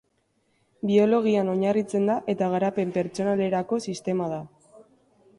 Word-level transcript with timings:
Biologian 0.91 1.51
oinarritzen 1.51 2.09
da 2.11 2.15
eta 2.33 2.47
garapen 2.53 2.93
pertsonalerako 2.95 3.79
sistema 3.91 4.31
da. 4.33 4.41